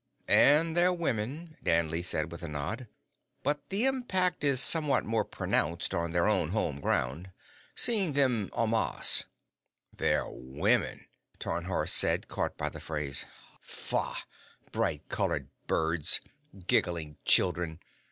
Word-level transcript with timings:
"And 0.27 0.75
their 0.75 0.91
women," 0.91 1.57
Danley 1.61 2.01
said 2.01 2.31
with 2.31 2.41
a 2.41 2.47
nod. 2.47 2.87
"But 3.43 3.69
the 3.69 3.85
impact 3.85 4.43
is 4.43 4.59
somewhat 4.59 5.05
more 5.05 5.23
pronounced 5.23 5.93
on 5.93 6.09
their 6.09 6.27
own 6.27 6.49
home 6.49 6.79
ground 6.81 7.29
seeing 7.75 8.13
them 8.13 8.49
en 8.57 8.71
masse." 8.71 9.25
"Their 9.95 10.23
women!" 10.27 11.05
Tarnhorst 11.37 11.95
said, 11.95 12.27
caught 12.27 12.57
by 12.57 12.69
the 12.69 12.79
phrase. 12.81 13.25
"Fah! 13.61 14.17
Bright 14.71 15.07
colored 15.07 15.49
birds! 15.67 16.19
Giggling 16.65 17.17
children! 17.23 17.79